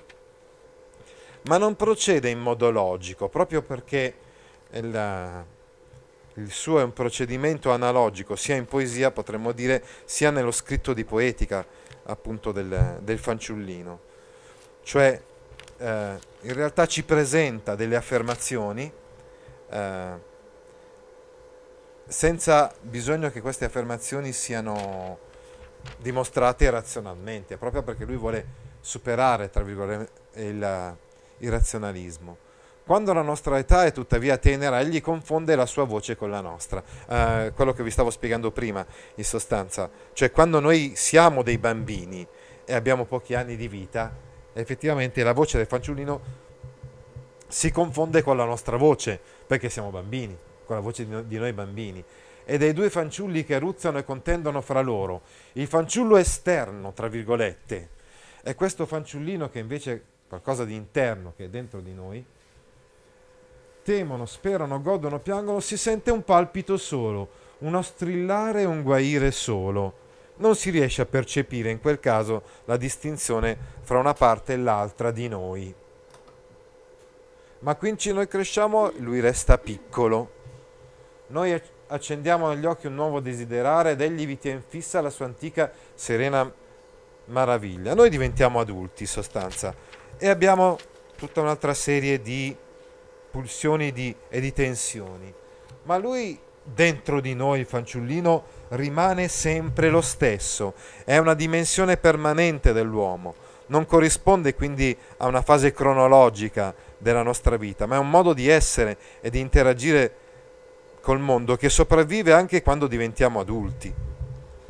ma 1.43 1.57
non 1.57 1.75
procede 1.75 2.29
in 2.29 2.39
modo 2.39 2.71
logico, 2.71 3.27
proprio 3.27 3.61
perché 3.61 4.15
il, 4.71 5.45
il 6.35 6.51
suo 6.51 6.79
è 6.79 6.83
un 6.83 6.93
procedimento 6.93 7.71
analogico 7.71 8.35
sia 8.35 8.55
in 8.55 8.65
poesia, 8.65 9.11
potremmo 9.11 9.51
dire, 9.51 9.83
sia 10.05 10.31
nello 10.31 10.51
scritto 10.51 10.93
di 10.93 11.05
poetica, 11.05 11.65
appunto 12.05 12.51
del, 12.51 12.99
del 13.01 13.19
fanciullino. 13.19 13.99
Cioè, 14.83 15.21
eh, 15.77 16.19
in 16.41 16.53
realtà 16.53 16.85
ci 16.87 17.03
presenta 17.03 17.75
delle 17.75 17.95
affermazioni 17.95 18.91
eh, 19.69 20.31
senza 22.07 22.73
bisogno 22.81 23.29
che 23.31 23.41
queste 23.41 23.65
affermazioni 23.65 24.33
siano 24.33 25.31
dimostrate 25.97 26.69
razionalmente, 26.69 27.57
proprio 27.57 27.83
perché 27.83 28.05
lui 28.05 28.17
vuole 28.17 28.45
superare, 28.81 29.49
tra 29.49 29.63
virgolette, 29.63 30.41
il, 30.41 30.97
il 31.37 31.51
razionalismo. 31.51 32.42
Quando 32.85 33.13
la 33.13 33.21
nostra 33.21 33.57
età 33.57 33.85
è 33.85 33.93
tuttavia 33.93 34.37
tenera, 34.37 34.81
egli 34.81 34.99
confonde 34.99 35.55
la 35.55 35.65
sua 35.65 35.85
voce 35.85 36.17
con 36.17 36.29
la 36.29 36.41
nostra. 36.41 36.83
Uh, 37.07 37.53
quello 37.53 37.71
che 37.71 37.81
vi 37.81 37.89
stavo 37.89 38.09
spiegando 38.09 38.51
prima, 38.51 38.85
in 39.15 39.23
sostanza. 39.23 39.89
Cioè, 40.11 40.31
quando 40.31 40.59
noi 40.59 40.91
siamo 40.95 41.43
dei 41.43 41.57
bambini 41.57 42.27
e 42.65 42.73
abbiamo 42.73 43.05
pochi 43.05 43.35
anni 43.35 43.55
di 43.55 43.69
vita, 43.69 44.13
effettivamente 44.51 45.23
la 45.23 45.31
voce 45.31 45.57
del 45.57 45.65
fanciullino 45.67 46.21
si 47.47 47.71
confonde 47.71 48.21
con 48.21 48.35
la 48.35 48.43
nostra 48.43 48.75
voce, 48.75 49.17
perché 49.47 49.69
siamo 49.69 49.89
bambini, 49.89 50.37
con 50.65 50.75
la 50.75 50.81
voce 50.81 51.05
di 51.25 51.37
noi 51.37 51.53
bambini. 51.53 52.03
E 52.43 52.57
dei 52.57 52.73
due 52.73 52.89
fanciulli 52.89 53.45
che 53.45 53.59
ruzzano 53.59 53.99
e 53.99 54.03
contendono 54.03 54.59
fra 54.59 54.81
loro. 54.81 55.21
Il 55.53 55.67
fanciullo 55.67 56.17
esterno, 56.17 56.91
tra 56.91 57.07
virgolette, 57.07 57.89
è 58.43 58.55
questo 58.55 58.85
fanciullino 58.85 59.49
che 59.49 59.59
invece 59.59 59.93
è 59.93 60.01
qualcosa 60.27 60.65
di 60.65 60.75
interno, 60.75 61.31
che 61.37 61.45
è 61.45 61.49
dentro 61.49 61.79
di 61.79 61.93
noi, 61.93 62.25
temono, 63.83 64.25
sperano, 64.25 64.81
godono, 64.81 65.19
piangono, 65.19 65.59
si 65.59 65.77
sente 65.77 66.09
un 66.09 66.23
palpito 66.23 66.77
solo, 66.77 67.27
uno 67.59 67.81
strillare 67.81 68.61
e 68.61 68.65
un 68.65 68.81
guaire 68.81 69.31
solo. 69.31 70.01
Non 70.35 70.55
si 70.55 70.71
riesce 70.71 71.03
a 71.03 71.05
percepire 71.05 71.69
in 71.69 71.79
quel 71.79 71.99
caso 71.99 72.41
la 72.65 72.77
distinzione 72.77 73.55
fra 73.81 73.99
una 73.99 74.13
parte 74.13 74.53
e 74.53 74.57
l'altra 74.57 75.11
di 75.11 75.27
noi. 75.27 75.73
Ma 77.59 77.75
quinci 77.75 78.11
noi 78.11 78.27
cresciamo, 78.27 78.91
lui 78.97 79.19
resta 79.19 79.57
piccolo. 79.57 80.41
Noi 81.27 81.61
accendiamo 81.87 82.49
negli 82.49 82.65
occhi 82.65 82.87
un 82.87 82.95
nuovo 82.95 83.19
desiderare 83.19 83.91
ed 83.91 84.01
egli 84.01 84.25
vi 84.25 84.37
tiene 84.37 84.63
fissa 84.67 84.99
la 84.99 85.09
sua 85.09 85.25
antica 85.25 85.71
serena 85.93 86.51
maraviglia. 87.25 87.93
Noi 87.93 88.09
diventiamo 88.09 88.59
adulti 88.59 89.03
in 89.03 89.09
sostanza 89.09 89.73
e 90.17 90.27
abbiamo 90.27 90.77
tutta 91.15 91.41
un'altra 91.41 91.73
serie 91.73 92.21
di 92.21 92.53
pulsioni 93.33 93.91
di, 93.91 94.15
e 94.29 94.39
di 94.39 94.53
tensioni. 94.53 95.33
Ma 95.85 95.97
lui 95.97 96.39
dentro 96.61 97.19
di 97.19 97.33
noi, 97.33 97.61
il 97.61 97.65
fanciullino, 97.65 98.43
rimane 98.69 99.27
sempre 99.27 99.89
lo 99.89 100.01
stesso, 100.01 100.75
è 101.03 101.17
una 101.17 101.33
dimensione 101.33 101.97
permanente 101.97 102.73
dell'uomo, 102.73 103.33
non 103.67 103.87
corrisponde 103.87 104.53
quindi 104.53 104.95
a 105.17 105.25
una 105.25 105.41
fase 105.41 105.73
cronologica 105.73 106.75
della 106.99 107.23
nostra 107.23 107.57
vita, 107.57 107.87
ma 107.87 107.95
è 107.95 107.99
un 107.99 108.11
modo 108.11 108.33
di 108.33 108.47
essere 108.47 108.97
e 109.19 109.31
di 109.31 109.39
interagire 109.39 110.15
col 111.01 111.19
mondo 111.19 111.55
che 111.55 111.69
sopravvive 111.69 112.33
anche 112.33 112.61
quando 112.61 112.85
diventiamo 112.85 113.39
adulti. 113.39 113.91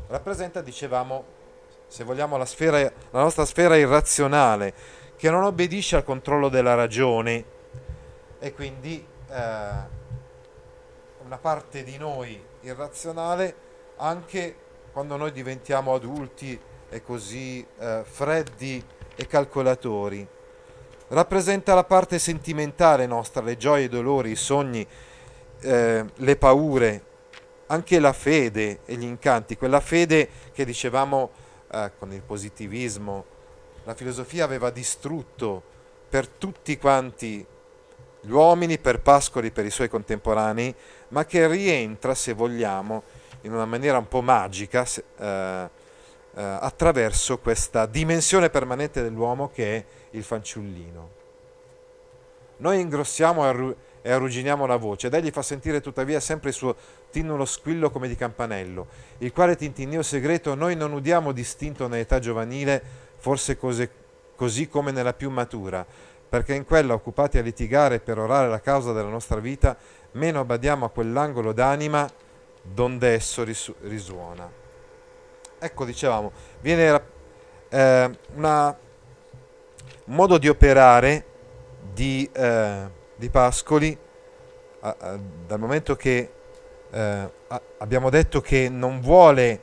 Rappresenta, 0.08 0.62
dicevamo, 0.62 1.26
se 1.88 2.06
vogliamo, 2.06 2.38
la, 2.38 2.46
sfera, 2.46 2.80
la 2.80 3.22
nostra 3.22 3.44
sfera 3.44 3.76
irrazionale, 3.76 4.74
che 5.18 5.30
non 5.30 5.44
obbedisce 5.44 5.98
al 5.98 6.06
controllo 6.06 6.48
della 6.48 6.76
ragione, 6.76 7.53
e 8.44 8.54
quindi 8.54 9.02
eh, 9.30 9.72
una 11.24 11.38
parte 11.40 11.82
di 11.86 11.96
noi 11.98 12.38
irrazionale 12.60 13.56
anche 13.96 14.54
quando 14.92 15.16
noi 15.16 15.32
diventiamo 15.32 15.94
adulti 15.94 16.60
e 16.90 17.02
così 17.02 17.66
eh, 17.80 18.02
freddi 18.04 18.86
e 19.16 19.28
calcolatori. 19.28 20.28
Rappresenta 21.08 21.74
la 21.74 21.86
parte 21.86 22.20
sentimentale 22.20 23.06
nostra, 23.06 23.42
le 23.42 23.56
gioie, 23.56 23.86
i 23.86 23.90
dolori, 23.90 24.32
i 24.32 24.36
sogni, 24.36 24.86
eh, 25.62 26.06
le 26.14 26.36
paure, 26.36 27.04
anche 27.68 27.98
la 27.98 28.12
fede 28.12 28.80
e 28.84 28.96
gli 28.96 29.04
incanti, 29.04 29.56
quella 29.56 29.80
fede 29.80 30.28
che 30.52 30.66
dicevamo 30.66 31.32
eh, 31.72 31.92
con 31.98 32.12
il 32.12 32.22
positivismo, 32.22 33.24
la 33.86 33.94
filosofia 33.94 34.44
aveva 34.44 34.70
distrutto 34.70 35.64
per 36.10 36.28
tutti 36.28 36.78
quanti 36.78 37.48
gli 38.26 38.32
uomini 38.32 38.78
per 38.78 39.02
Pascoli 39.02 39.52
per 39.52 39.66
i 39.66 39.70
suoi 39.70 39.90
contemporanei, 39.90 40.74
ma 41.10 41.26
che 41.26 41.46
rientra, 41.48 42.16
se 42.16 42.34
vogliamo, 42.34 43.04
in 43.42 43.54
una 43.54 43.66
maniera 43.66 43.98
un 43.98 44.08
po' 44.08 44.22
magica 44.22 44.86
eh, 45.18 45.70
eh, 46.36 46.42
attraverso 46.42 47.38
questa 47.40 47.86
dimensione 47.86 48.50
permanente 48.50 49.02
dell'uomo 49.02 49.50
che 49.50 49.76
è 49.76 49.86
il 50.12 50.24
fanciullino. 50.24 51.10
Noi 52.58 52.80
ingrossiamo 52.80 53.44
e, 53.44 53.48
arru- 53.48 53.76
e 54.02 54.12
arrugginiamo 54.12 54.66
la 54.66 54.78
voce 54.78 55.08
ed 55.08 55.14
egli 55.16 55.32
fa 55.32 55.42
sentire 55.42 55.82
tuttavia 55.82 56.22
sempre 56.22 56.50
il 56.50 56.56
suo 56.56 56.76
tinnulo 57.12 57.44
squillo 57.44 57.92
come 57.92 58.08
di 58.08 58.16
campanello, 58.16 58.88
il 59.18 59.34
quale 59.34 59.58
tintinnio 59.58 60.02
segreto 60.02 60.56
noi 60.56 60.76
non 60.76 60.94
udiamo 60.94 61.34
distinto 61.34 61.88
nell'età 61.88 62.20
giovanile, 62.20 62.82
forse 63.18 63.58
cose, 63.58 63.90
così 64.36 64.70
come 64.70 64.92
nella 64.92 65.14
più 65.14 65.30
matura, 65.30 65.86
perché 66.34 66.56
in 66.56 66.66
quella 66.66 66.96
occupati 66.96 67.38
a 67.38 67.44
litigare 67.44 68.00
per 68.00 68.18
orare 68.18 68.50
la 68.50 68.60
causa 68.60 68.92
della 68.92 69.08
nostra 69.08 69.40
vita, 69.40 69.78
meno 70.14 70.44
badiamo 70.44 70.84
a 70.84 70.90
quell'angolo 70.90 71.54
d'anima 71.54 72.10
donde 72.60 73.14
esso 73.14 73.44
risu- 73.44 73.76
risuona. 73.82 74.50
Ecco, 75.60 75.86
dicevamo, 75.86 76.32
viene 76.60 77.02
eh, 77.70 78.18
una, 78.34 78.66
un 80.06 80.16
modo 80.16 80.40
di 80.40 80.48
operare 80.48 81.24
di, 81.94 82.28
eh, 82.34 82.90
di 83.16 83.30
Pascoli, 83.30 83.96
a, 84.80 84.96
a, 84.98 85.20
dal 85.46 85.60
momento 85.60 85.96
che 85.96 86.32
eh, 86.90 87.30
a, 87.48 87.62
abbiamo 87.78 88.10
detto 88.10 88.42
che 88.42 88.70
non 88.70 89.02
vuole 89.02 89.62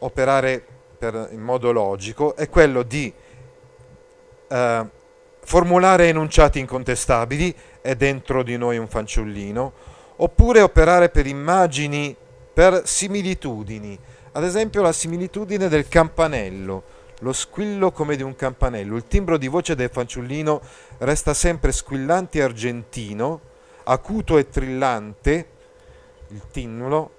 operare 0.00 0.62
per, 0.98 1.28
in 1.30 1.40
modo 1.40 1.72
logico, 1.72 2.36
è 2.36 2.50
quello 2.50 2.82
di 2.82 3.10
eh, 4.48 5.02
formulare 5.54 6.08
enunciati 6.08 6.58
incontestabili, 6.58 7.54
è 7.80 7.94
dentro 7.94 8.42
di 8.42 8.56
noi 8.56 8.76
un 8.76 8.88
fanciullino, 8.88 9.72
oppure 10.16 10.60
operare 10.60 11.10
per 11.10 11.28
immagini, 11.28 12.16
per 12.52 12.82
similitudini, 12.84 13.96
ad 14.32 14.42
esempio 14.42 14.82
la 14.82 14.90
similitudine 14.90 15.68
del 15.68 15.86
campanello, 15.86 16.82
lo 17.20 17.32
squillo 17.32 17.92
come 17.92 18.16
di 18.16 18.24
un 18.24 18.34
campanello, 18.34 18.96
il 18.96 19.06
timbro 19.06 19.38
di 19.38 19.46
voce 19.46 19.76
del 19.76 19.90
fanciullino 19.90 20.60
resta 20.98 21.32
sempre 21.34 21.70
squillante 21.70 22.38
e 22.38 22.42
argentino, 22.42 23.40
acuto 23.84 24.38
e 24.38 24.48
trillante, 24.48 25.48
il 26.30 26.42
tinnulo, 26.50 27.10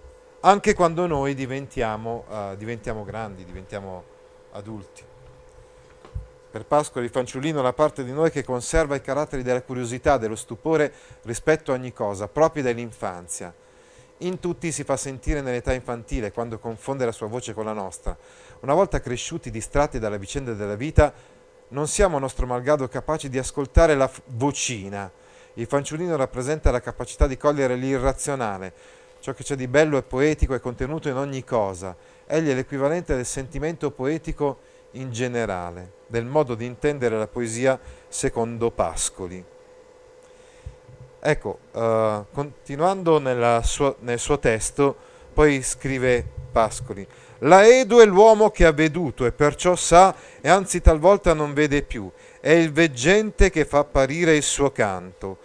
anche 0.41 0.73
quando 0.73 1.07
noi 1.07 1.35
diventiamo, 1.35 2.25
uh, 2.27 2.57
diventiamo 2.57 3.05
grandi, 3.05 3.45
diventiamo 3.45 4.03
adulti. 4.51 5.13
Per 6.55 6.63
Pascoli 6.63 7.03
il 7.03 7.11
fanciullino 7.11 7.61
la 7.61 7.73
parte 7.73 8.05
di 8.05 8.13
noi 8.13 8.31
che 8.31 8.45
conserva 8.45 8.95
i 8.95 9.01
caratteri 9.01 9.43
della 9.43 9.61
curiosità, 9.61 10.15
dello 10.15 10.37
stupore 10.37 10.89
rispetto 11.23 11.73
a 11.73 11.75
ogni 11.75 11.91
cosa, 11.91 12.29
propri 12.29 12.61
dell'infanzia. 12.61 13.53
In 14.19 14.39
tutti 14.39 14.71
si 14.71 14.85
fa 14.85 14.95
sentire 14.95 15.41
nell'età 15.41 15.73
infantile, 15.73 16.31
quando 16.31 16.57
confonde 16.57 17.03
la 17.03 17.11
sua 17.11 17.27
voce 17.27 17.53
con 17.53 17.65
la 17.65 17.73
nostra. 17.73 18.17
Una 18.61 18.73
volta 18.73 19.01
cresciuti, 19.01 19.51
distratti 19.51 19.99
dalle 19.99 20.17
vicende 20.17 20.55
della 20.55 20.75
vita, 20.75 21.13
non 21.67 21.89
siamo 21.89 22.15
a 22.15 22.21
nostro 22.21 22.45
malgrado 22.45 22.87
capaci 22.87 23.27
di 23.27 23.37
ascoltare 23.37 23.93
la 23.93 24.09
vocina. 24.27 25.11
Il 25.55 25.67
fanciullino 25.67 26.15
rappresenta 26.15 26.71
la 26.71 26.79
capacità 26.79 27.27
di 27.27 27.35
cogliere 27.35 27.75
l'irrazionale, 27.75 28.71
ciò 29.19 29.33
che 29.33 29.43
c'è 29.43 29.55
di 29.55 29.67
bello 29.67 29.97
e 29.97 30.03
poetico 30.03 30.55
è 30.55 30.61
contenuto 30.61 31.09
in 31.09 31.17
ogni 31.17 31.43
cosa. 31.43 31.93
Egli 32.25 32.49
è 32.49 32.53
l'equivalente 32.53 33.13
del 33.13 33.25
sentimento 33.25 33.91
poetico 33.91 34.71
in 34.95 35.11
generale, 35.11 35.91
del 36.07 36.25
modo 36.25 36.55
di 36.55 36.65
intendere 36.65 37.17
la 37.17 37.27
poesia 37.27 37.79
secondo 38.07 38.71
Pascoli. 38.71 39.43
Ecco, 41.19 41.59
uh, 41.71 42.25
continuando 42.31 43.21
sua, 43.63 43.95
nel 43.99 44.19
suo 44.19 44.39
testo, 44.39 44.95
poi 45.33 45.61
scrive 45.63 46.23
Pascoli, 46.51 47.05
la 47.39 47.65
Edu 47.65 47.99
è 47.99 48.05
l'uomo 48.05 48.51
che 48.51 48.65
ha 48.65 48.71
veduto 48.71 49.25
e 49.25 49.31
perciò 49.31 49.75
sa 49.75 50.15
e 50.39 50.47
anzi 50.47 50.81
talvolta 50.81 51.33
non 51.33 51.53
vede 51.53 51.81
più, 51.81 52.09
è 52.39 52.51
il 52.51 52.71
veggente 52.71 53.49
che 53.49 53.65
fa 53.65 53.79
apparire 53.79 54.35
il 54.35 54.43
suo 54.43 54.71
canto. 54.71 55.39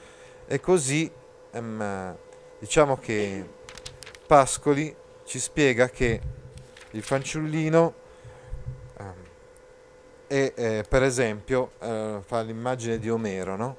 E 0.47 0.61
così 0.61 1.11
um, 1.53 2.17
diciamo 2.59 2.99
che 2.99 3.49
Pascoli 4.27 4.95
ci 5.25 5.39
spiega 5.39 5.89
che 5.89 6.21
il 6.91 7.03
fanciullino 7.03 7.95
e 10.33 10.53
eh, 10.55 10.85
per 10.89 11.03
esempio 11.03 11.73
eh, 11.81 12.19
fa 12.25 12.41
l'immagine 12.43 13.01
di 13.01 13.11
Omero, 13.11 13.57
no? 13.57 13.77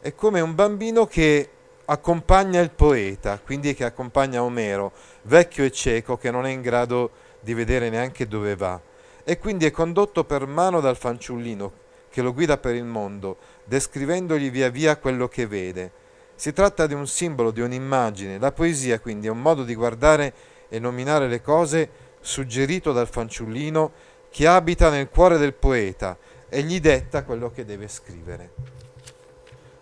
È 0.00 0.14
come 0.14 0.40
un 0.40 0.54
bambino 0.54 1.06
che 1.06 1.48
accompagna 1.86 2.60
il 2.60 2.68
poeta, 2.68 3.40
quindi 3.42 3.72
che 3.72 3.84
accompagna 3.84 4.42
Omero, 4.42 4.92
vecchio 5.22 5.64
e 5.64 5.70
cieco 5.70 6.18
che 6.18 6.30
non 6.30 6.44
è 6.44 6.50
in 6.50 6.60
grado 6.60 7.12
di 7.40 7.54
vedere 7.54 7.88
neanche 7.88 8.28
dove 8.28 8.54
va, 8.54 8.78
e 9.24 9.38
quindi 9.38 9.64
è 9.64 9.70
condotto 9.70 10.24
per 10.24 10.46
mano 10.46 10.80
dal 10.80 10.98
fanciullino 10.98 11.72
che 12.10 12.20
lo 12.20 12.34
guida 12.34 12.58
per 12.58 12.74
il 12.74 12.84
mondo, 12.84 13.38
descrivendogli 13.64 14.50
via 14.50 14.68
via 14.68 14.98
quello 14.98 15.26
che 15.26 15.46
vede. 15.46 15.90
Si 16.34 16.52
tratta 16.52 16.86
di 16.86 16.92
un 16.92 17.06
simbolo, 17.06 17.50
di 17.50 17.62
un'immagine. 17.62 18.38
La 18.38 18.52
poesia 18.52 19.00
quindi 19.00 19.28
è 19.28 19.30
un 19.30 19.40
modo 19.40 19.64
di 19.64 19.74
guardare 19.74 20.34
e 20.68 20.78
nominare 20.78 21.28
le 21.28 21.40
cose 21.40 21.88
suggerito 22.20 22.92
dal 22.92 23.08
fanciullino 23.08 24.10
che 24.32 24.46
abita 24.46 24.88
nel 24.88 25.10
cuore 25.10 25.36
del 25.36 25.52
poeta 25.52 26.16
e 26.48 26.62
gli 26.62 26.80
detta 26.80 27.22
quello 27.22 27.50
che 27.50 27.66
deve 27.66 27.86
scrivere. 27.86 28.50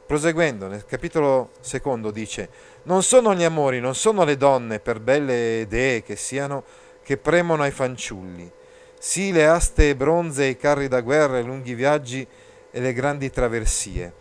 Proseguendo, 0.05 0.67
nel 0.67 0.85
capitolo 0.85 1.51
secondo 1.61 2.11
dice, 2.11 2.51
non 2.83 3.05
sono 3.05 3.33
gli 3.33 3.45
amori, 3.45 3.79
non 3.79 3.95
sono 3.95 4.25
le 4.25 4.37
donne, 4.37 4.81
per 4.81 4.99
belle 4.99 5.61
idee 5.61 6.03
che 6.03 6.17
siano, 6.17 6.65
che 7.01 7.17
premono 7.17 7.63
ai 7.63 7.71
fanciulli, 7.71 8.51
sì 8.99 9.31
le 9.31 9.47
aste 9.47 9.91
e 9.91 9.97
bronze, 9.97 10.47
i 10.47 10.57
carri 10.57 10.89
da 10.89 11.01
guerra, 11.01 11.39
i 11.39 11.45
lunghi 11.45 11.75
viaggi 11.75 12.27
e 12.73 12.81
le 12.81 12.93
grandi 12.93 13.31
traversie. 13.31 14.13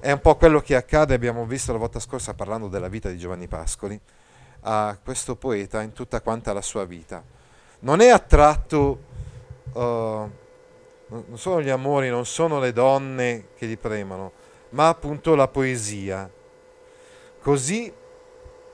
È 0.00 0.10
un 0.10 0.20
po' 0.20 0.34
quello 0.34 0.60
che 0.60 0.74
accade, 0.74 1.14
abbiamo 1.14 1.46
visto 1.46 1.70
la 1.70 1.78
volta 1.78 2.00
scorsa 2.00 2.34
parlando 2.34 2.66
della 2.66 2.88
vita 2.88 3.08
di 3.08 3.18
Giovanni 3.18 3.46
Pascoli, 3.46 3.98
a 4.62 4.98
questo 5.00 5.36
poeta 5.36 5.80
in 5.80 5.92
tutta 5.92 6.20
quanta 6.22 6.52
la 6.52 6.60
sua 6.60 6.84
vita. 6.84 7.22
Non 7.80 8.00
è 8.00 8.08
attratto 8.08 9.14
uh, 9.72 10.30
non 11.08 11.24
sono 11.34 11.62
gli 11.62 11.68
amori, 11.68 12.08
non 12.08 12.26
sono 12.26 12.58
le 12.58 12.72
donne 12.72 13.48
che 13.56 13.66
gli 13.66 13.78
premono, 13.78 14.32
ma 14.70 14.88
appunto 14.88 15.34
la 15.34 15.48
poesia. 15.48 16.28
Così 17.40 17.92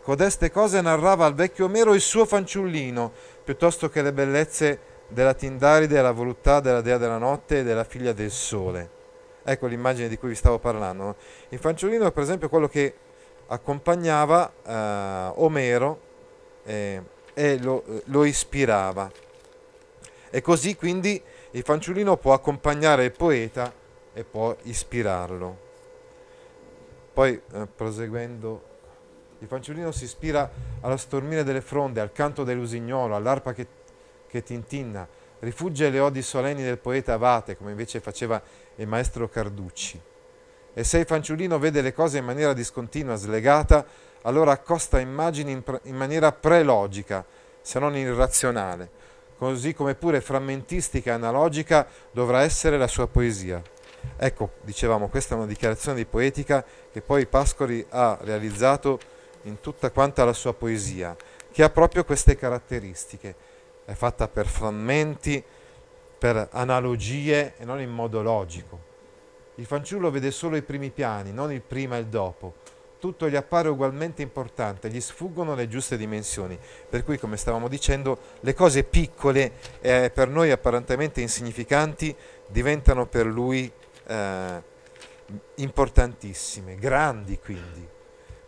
codeste 0.03 0.51
cose 0.51 0.81
narrava 0.81 1.27
al 1.27 1.35
vecchio 1.35 1.67
Omero 1.67 1.95
il 1.95 2.01
suo 2.01 2.25
fanciullino, 2.25 3.13
piuttosto 3.45 3.89
che 3.89 4.03
le 4.03 4.13
bellezze 4.13 4.81
della 5.09 5.35
Tindaride, 5.35 6.01
la 6.01 6.13
voluttà 6.13 6.61
della 6.61 6.81
dea 6.81 6.97
della 6.97 7.19
notte 7.19 7.61
e 7.61 7.63
della 7.63 7.85
figlia 7.85 8.13
del 8.13 8.31
sole. 8.31 9.01
Ecco 9.45 9.67
l'immagine 9.67 10.09
di 10.09 10.17
cui 10.17 10.29
vi 10.29 10.35
stavo 10.35 10.59
parlando. 10.59 11.17
Il 11.51 11.59
fanciullino 11.59 12.07
è 12.07 12.13
per 12.13 12.23
esempio 12.23 12.49
quello 12.49 12.69
che 12.69 12.95
accompagnava 13.49 14.53
uh, 15.35 15.43
Omero 15.43 16.01
eh, 16.65 17.03
e 17.35 17.59
lo, 17.59 17.85
lo 18.05 18.25
ispirava. 18.25 19.11
E 20.35 20.41
così 20.41 20.77
quindi 20.77 21.23
il 21.51 21.63
fanciullino 21.63 22.17
può 22.17 22.33
accompagnare 22.33 23.05
il 23.05 23.13
poeta 23.13 23.71
e 24.15 24.25
può 24.25 24.57
ispirarlo. 24.63 25.59
Poi, 27.13 27.39
eh, 27.53 27.67
proseguendo, 27.67 28.63
il 29.41 29.47
fanciullino 29.47 29.93
si 29.93 30.05
ispira 30.05 30.51
allo 30.81 30.97
stormire 30.97 31.45
delle 31.45 31.61
fronde, 31.61 32.01
al 32.01 32.13
canto 32.13 32.45
dell'usignolo, 32.45 33.15
all'arpa 33.15 33.53
che, 33.53 33.67
che 34.27 34.43
tintinna, 34.43 35.07
rifugge 35.41 35.91
le 35.91 35.99
odi 35.99 36.23
solenni 36.23 36.63
del 36.63 36.79
poeta 36.79 37.13
Avate, 37.13 37.55
come 37.55 37.73
invece 37.73 38.01
faceva 38.01 38.41
il 38.77 38.87
maestro 38.87 39.29
Carducci. 39.29 40.01
E 40.73 40.83
se 40.83 40.97
il 40.97 41.05
fanciullino 41.05 41.59
vede 41.59 41.83
le 41.83 41.93
cose 41.93 42.17
in 42.17 42.25
maniera 42.25 42.55
discontinua, 42.55 43.17
slegata, 43.17 43.85
allora 44.23 44.53
accosta 44.53 44.99
immagini 44.99 45.53
in, 45.53 45.63
pre- 45.63 45.81
in 45.83 45.95
maniera 45.95 46.33
prelogica, 46.33 47.23
se 47.61 47.79
non 47.79 47.95
irrazionale 47.95 49.02
così 49.43 49.75
come 49.75 49.97
pure 49.97 50.21
frammentistica 50.21 51.11
e 51.11 51.15
analogica 51.15 51.89
dovrà 52.13 52.43
essere 52.43 52.79
la 52.79 52.87
sua 52.87 53.09
poesia. 53.09 53.61
Ecco, 54.17 54.53
dicevamo, 54.63 55.09
questa 55.09 55.35
è 55.35 55.37
una 55.37 55.49
dichiarazione 55.49 55.97
di 55.97 56.05
poetica 56.05 56.65
che 56.93 57.01
poi 57.01 57.27
Pascoli 57.27 57.85
ha 57.89 58.17
realizzato 58.21 59.01
in 59.43 59.59
tutta 59.59 59.91
quanta 59.91 60.25
la 60.25 60.33
sua 60.33 60.55
poesia, 60.55 61.17
che 61.51 61.65
ha 61.65 61.71
proprio 61.71 62.05
queste 62.05 62.37
caratteristiche. 62.37 63.35
È 63.85 63.95
fatta 63.95 64.29
per 64.29 64.47
frammenti, 64.47 65.43
per 66.19 66.51
analogie 66.53 67.55
e 67.59 67.65
non 67.65 67.81
in 67.81 67.91
modo 67.91 68.23
logico. 68.23 68.79
Il 69.57 69.67
fanciullo 69.67 70.13
vede 70.13 70.31
solo 70.31 70.55
i 70.55 70.63
primi 70.63 70.91
piani, 70.91 71.33
non 71.33 71.51
il 71.51 71.63
prima 71.63 71.97
e 71.97 72.01
il 72.01 72.07
dopo 72.07 72.55
tutto 73.03 73.29
gli 73.29 73.35
appare 73.35 73.69
ugualmente 73.69 74.23
importante, 74.23 74.89
gli 74.89 75.01
sfuggono 75.01 75.57
le 75.57 75.67
giuste 75.67 75.97
dimensioni, 75.97 76.57
per 76.89 77.03
cui 77.03 77.19
come 77.19 77.37
stavamo 77.37 77.67
dicendo 77.67 78.17
le 78.39 78.55
cose 78.55 78.85
piccole 78.85 79.55
eh, 79.81 80.13
per 80.15 80.29
noi 80.29 80.53
apparentemente 80.53 81.21
insignificanti 81.21 82.15
diventano 82.47 83.07
per 83.07 83.27
lui 83.27 83.69
eh, 84.07 84.63
importantissime, 85.57 86.77
grandi 86.77 87.41
quindi. 87.41 87.85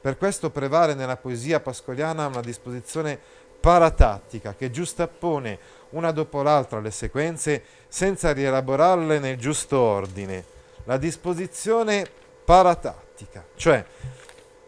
Per 0.01 0.17
questo 0.17 0.51
prevale 0.51 0.95
nella 0.95 1.17
poesia 1.17 1.59
pascoliana 1.59 2.29
una 2.29 2.40
disposizione 2.40 3.19
paratattica 3.59 4.55
che 4.55 4.71
giustappone 4.71 5.59
una 5.90 6.12
dopo 6.12 6.43
l'altra 6.43 6.79
le 6.79 6.93
sequenze 6.93 7.64
senza 7.88 8.33
rielaborarle 8.33 9.19
nel 9.19 9.37
giusto 9.37 9.81
ordine. 9.81 10.45
La 10.85 10.97
disposizione 10.97 12.07
paratattica, 12.45 13.45
cioè 13.57 13.85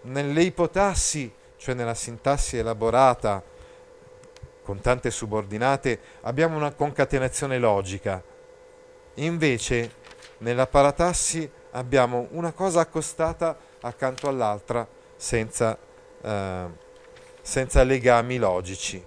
nelle 0.06 0.42
ipotassi, 0.42 1.32
cioè 1.56 1.74
nella 1.74 1.94
sintassi 1.94 2.56
elaborata 2.56 3.42
con 4.62 4.80
tante 4.80 5.10
subordinate, 5.10 6.00
abbiamo 6.22 6.56
una 6.56 6.72
concatenazione 6.72 7.58
logica. 7.58 8.22
Invece 9.14 9.92
nella 10.38 10.66
paratassi 10.66 11.48
abbiamo 11.70 12.28
una 12.32 12.52
cosa 12.52 12.80
accostata 12.80 13.56
accanto 13.80 14.28
all'altra 14.28 14.86
senza, 15.14 15.78
eh, 16.20 16.64
senza 17.40 17.82
legami 17.84 18.38
logici. 18.38 19.04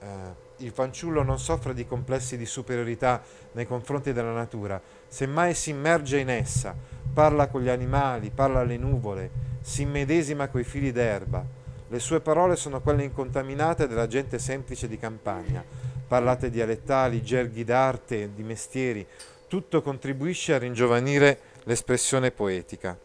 Eh, 0.00 0.46
il 0.58 0.70
fanciullo 0.70 1.22
non 1.22 1.38
soffre 1.38 1.74
di 1.74 1.86
complessi 1.86 2.36
di 2.36 2.46
superiorità 2.46 3.22
nei 3.52 3.66
confronti 3.66 4.12
della 4.12 4.32
natura, 4.32 4.80
semmai 5.06 5.54
si 5.54 5.70
immerge 5.70 6.18
in 6.18 6.30
essa, 6.30 6.74
parla 7.18 7.48
con 7.48 7.62
gli 7.62 7.68
animali, 7.68 8.30
parla 8.30 8.60
alle 8.60 8.76
nuvole, 8.76 9.30
si 9.60 9.82
immedesima 9.82 10.46
coi 10.46 10.62
fili 10.62 10.92
d'erba. 10.92 11.44
Le 11.88 11.98
sue 11.98 12.20
parole 12.20 12.54
sono 12.54 12.80
quelle 12.80 13.02
incontaminate 13.02 13.88
della 13.88 14.06
gente 14.06 14.38
semplice 14.38 14.86
di 14.86 14.98
campagna, 14.98 15.64
parlate 16.06 16.48
dialettali, 16.48 17.20
gerghi 17.20 17.64
d'arte, 17.64 18.32
di 18.32 18.44
mestieri, 18.44 19.04
tutto 19.48 19.82
contribuisce 19.82 20.54
a 20.54 20.58
ringiovanire 20.58 21.40
l'espressione 21.64 22.30
poetica. 22.30 22.96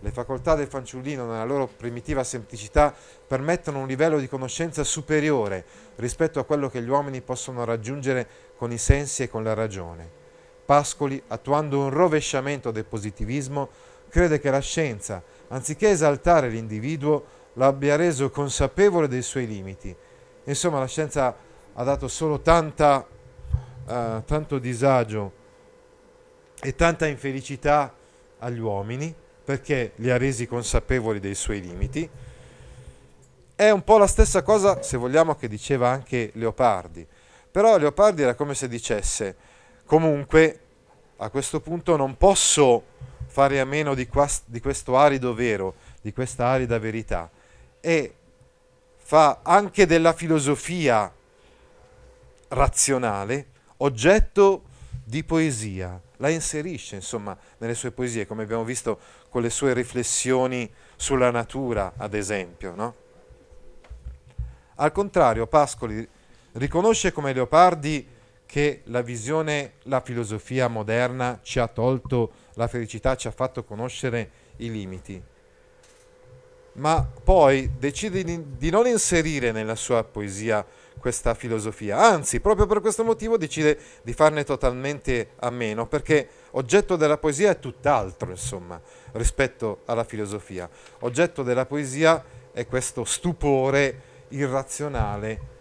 Le 0.00 0.10
facoltà 0.10 0.54
del 0.54 0.66
fanciullino, 0.66 1.24
nella 1.24 1.44
loro 1.44 1.68
primitiva 1.74 2.22
semplicità, 2.22 2.94
permettono 3.26 3.78
un 3.78 3.86
livello 3.86 4.18
di 4.18 4.28
conoscenza 4.28 4.84
superiore 4.84 5.64
rispetto 5.96 6.38
a 6.38 6.44
quello 6.44 6.68
che 6.68 6.82
gli 6.82 6.90
uomini 6.90 7.22
possono 7.22 7.64
raggiungere 7.64 8.28
con 8.56 8.70
i 8.72 8.78
sensi 8.78 9.22
e 9.22 9.30
con 9.30 9.42
la 9.42 9.54
ragione. 9.54 10.19
Pascoli, 10.70 11.20
attuando 11.26 11.80
un 11.80 11.90
rovesciamento 11.90 12.70
del 12.70 12.84
positivismo, 12.84 13.70
crede 14.08 14.38
che 14.38 14.52
la 14.52 14.60
scienza, 14.60 15.20
anziché 15.48 15.90
esaltare 15.90 16.48
l'individuo, 16.48 17.24
l'abbia 17.54 17.96
reso 17.96 18.30
consapevole 18.30 19.08
dei 19.08 19.22
suoi 19.22 19.48
limiti. 19.48 19.92
Insomma, 20.44 20.78
la 20.78 20.86
scienza 20.86 21.34
ha 21.72 21.82
dato 21.82 22.06
solo 22.06 22.38
tanta, 22.38 23.04
uh, 23.04 24.22
tanto 24.24 24.58
disagio 24.60 25.32
e 26.62 26.76
tanta 26.76 27.08
infelicità 27.08 27.92
agli 28.38 28.60
uomini 28.60 29.12
perché 29.44 29.90
li 29.96 30.08
ha 30.08 30.18
resi 30.18 30.46
consapevoli 30.46 31.18
dei 31.18 31.34
suoi 31.34 31.62
limiti. 31.62 32.08
È 33.56 33.70
un 33.70 33.82
po' 33.82 33.98
la 33.98 34.06
stessa 34.06 34.42
cosa, 34.42 34.82
se 34.82 34.96
vogliamo, 34.96 35.34
che 35.34 35.48
diceva 35.48 35.88
anche 35.88 36.30
Leopardi. 36.34 37.04
Però 37.50 37.76
Leopardi 37.76 38.22
era 38.22 38.34
come 38.34 38.54
se 38.54 38.68
dicesse, 38.68 39.49
comunque, 39.90 40.60
a 41.16 41.30
questo 41.30 41.60
punto 41.60 41.96
non 41.96 42.16
posso 42.16 42.84
fare 43.26 43.58
a 43.58 43.64
meno 43.64 43.94
di, 43.94 44.06
quast- 44.06 44.44
di 44.46 44.60
questo 44.60 44.96
arido 44.96 45.34
vero, 45.34 45.74
di 46.00 46.12
questa 46.12 46.46
arida 46.46 46.78
verità. 46.78 47.28
E 47.80 48.14
fa 48.98 49.40
anche 49.42 49.86
della 49.86 50.12
filosofia 50.12 51.12
razionale 52.50 53.46
oggetto 53.78 54.62
di 55.02 55.24
poesia, 55.24 56.00
la 56.18 56.28
inserisce 56.28 56.94
insomma 56.94 57.36
nelle 57.58 57.74
sue 57.74 57.90
poesie, 57.90 58.28
come 58.28 58.44
abbiamo 58.44 58.62
visto 58.62 58.96
con 59.28 59.42
le 59.42 59.50
sue 59.50 59.74
riflessioni 59.74 60.72
sulla 60.94 61.32
natura, 61.32 61.94
ad 61.96 62.14
esempio. 62.14 62.76
No? 62.76 62.94
Al 64.76 64.92
contrario, 64.92 65.48
Pascoli 65.48 66.08
riconosce 66.52 67.10
come 67.10 67.32
Leopardi 67.32 68.18
che 68.50 68.80
la 68.86 69.00
visione, 69.00 69.74
la 69.84 70.00
filosofia 70.00 70.66
moderna 70.66 71.38
ci 71.40 71.60
ha 71.60 71.68
tolto 71.68 72.32
la 72.54 72.66
felicità, 72.66 73.14
ci 73.14 73.28
ha 73.28 73.30
fatto 73.30 73.62
conoscere 73.62 74.30
i 74.56 74.72
limiti, 74.72 75.22
ma 76.72 77.08
poi 77.22 77.70
decide 77.78 78.24
di 78.24 78.70
non 78.70 78.88
inserire 78.88 79.52
nella 79.52 79.76
sua 79.76 80.02
poesia 80.02 80.66
questa 80.98 81.34
filosofia. 81.34 81.98
Anzi, 81.98 82.40
proprio 82.40 82.66
per 82.66 82.80
questo 82.80 83.04
motivo 83.04 83.38
decide 83.38 83.78
di 84.02 84.12
farne 84.12 84.42
totalmente 84.42 85.30
a 85.36 85.50
meno, 85.50 85.86
perché 85.86 86.28
oggetto 86.50 86.96
della 86.96 87.18
poesia 87.18 87.50
è 87.50 87.58
tutt'altro, 87.60 88.30
insomma, 88.30 88.80
rispetto 89.12 89.82
alla 89.84 90.02
filosofia. 90.02 90.68
Oggetto 91.00 91.44
della 91.44 91.66
poesia 91.66 92.20
è 92.50 92.66
questo 92.66 93.04
stupore 93.04 94.08
irrazionale, 94.30 95.58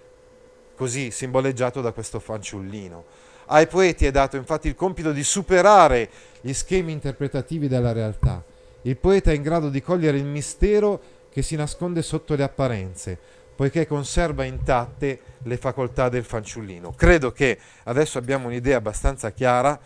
così 0.79 1.11
simboleggiato 1.11 1.81
da 1.81 1.91
questo 1.91 2.21
fanciullino. 2.21 3.03
Ai 3.47 3.67
poeti 3.67 4.05
è 4.05 4.11
dato 4.11 4.37
infatti 4.37 4.69
il 4.69 4.75
compito 4.75 5.11
di 5.11 5.25
superare 5.25 6.09
gli 6.39 6.53
schemi 6.53 6.93
interpretativi 6.93 7.67
della 7.67 7.91
realtà. 7.91 8.41
Il 8.83 8.95
poeta 8.95 9.29
è 9.29 9.33
in 9.33 9.41
grado 9.41 9.67
di 9.67 9.81
cogliere 9.81 10.15
il 10.15 10.23
mistero 10.23 11.01
che 11.29 11.41
si 11.41 11.57
nasconde 11.57 12.01
sotto 12.01 12.33
le 12.33 12.43
apparenze, 12.43 13.17
poiché 13.57 13.87
conserva 13.87 14.45
intatte 14.45 15.19
le 15.43 15.57
facoltà 15.57 16.07
del 16.07 16.23
fanciullino. 16.23 16.93
Credo 16.93 17.33
che 17.33 17.59
adesso 17.83 18.17
abbiamo 18.17 18.47
un'idea 18.47 18.77
abbastanza 18.77 19.31
chiara 19.31 19.77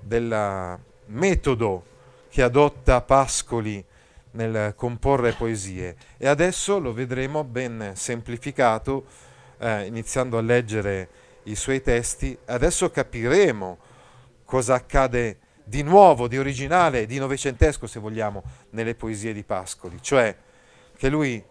del 0.00 0.76
metodo 1.06 1.84
che 2.28 2.42
adotta 2.42 3.00
Pascoli 3.02 3.84
nel 4.32 4.74
comporre 4.74 5.32
poesie 5.32 5.94
e 6.16 6.26
adesso 6.26 6.80
lo 6.80 6.92
vedremo 6.92 7.44
ben 7.44 7.92
semplificato 7.94 9.28
eh, 9.60 9.86
iniziando 9.86 10.38
a 10.38 10.40
leggere 10.40 11.08
i 11.44 11.54
suoi 11.54 11.82
testi. 11.82 12.36
Adesso 12.46 12.90
capiremo 12.90 13.78
cosa 14.44 14.74
accade 14.74 15.38
di 15.62 15.82
nuovo, 15.82 16.26
di 16.26 16.38
originale, 16.38 17.06
di 17.06 17.18
novecentesco 17.18 17.86
se 17.86 18.00
vogliamo, 18.00 18.42
nelle 18.70 18.94
poesie 18.94 19.32
di 19.32 19.44
Pascoli, 19.44 19.98
cioè 20.00 20.34
che 20.96 21.08
lui 21.08 21.42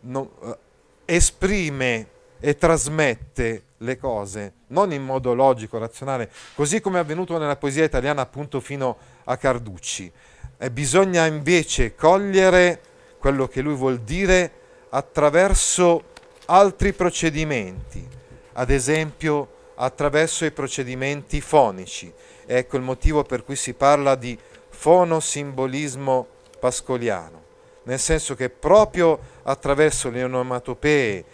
non, 0.00 0.28
eh, 0.42 0.56
esprime 1.04 2.08
e 2.40 2.56
trasmette 2.56 3.62
le 3.78 3.98
cose 3.98 4.52
non 4.68 4.92
in 4.92 5.02
modo 5.02 5.34
logico, 5.34 5.78
razionale, 5.78 6.30
così 6.54 6.80
come 6.80 6.98
è 6.98 7.00
avvenuto 7.00 7.38
nella 7.38 7.56
poesia 7.56 7.84
italiana 7.84 8.22
appunto 8.22 8.60
fino 8.60 8.96
a 9.24 9.36
Carducci. 9.36 10.10
E 10.58 10.70
bisogna 10.70 11.26
invece 11.26 11.94
cogliere 11.94 12.80
quello 13.18 13.46
che 13.46 13.60
lui 13.60 13.74
vuol 13.74 14.00
dire 14.00 14.50
attraverso 14.90 16.14
altri 16.46 16.92
procedimenti, 16.92 18.06
ad 18.54 18.70
esempio 18.70 19.54
attraverso 19.76 20.44
i 20.44 20.50
procedimenti 20.50 21.40
fonici. 21.40 22.12
Ecco 22.46 22.76
il 22.76 22.82
motivo 22.82 23.22
per 23.22 23.44
cui 23.44 23.56
si 23.56 23.74
parla 23.74 24.14
di 24.14 24.38
fonosimbolismo 24.68 26.26
pascoliano 26.58 27.44
nel 27.86 27.98
senso 27.98 28.34
che 28.34 28.50
proprio 28.50 29.18
attraverso 29.42 30.10
le 30.10 30.24
onomatopee 30.24 31.24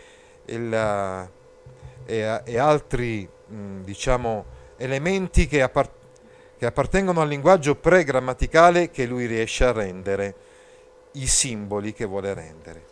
il, 0.47 1.29
e, 2.05 2.41
e, 2.45 2.59
altri 2.59 3.29
mh, 3.47 3.81
diciamo, 3.83 4.45
elementi 4.77 5.47
che, 5.47 5.63
appart- 5.63 5.91
che 6.59 6.67
appartengono 6.67 7.21
al 7.23 7.29
linguaggio 7.29 7.75
pre-grammaticale 7.75 8.91
che 8.91 9.07
lui 9.07 9.27
riesce 9.27 9.65
a 9.65 9.73
rendere 9.73 10.35
i 11.13 11.27
simboli 11.27 11.93
che 11.95 12.05
vuole 12.05 12.35
rendere. 12.35 12.92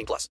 18 0.01 0.05
plus. 0.05 0.29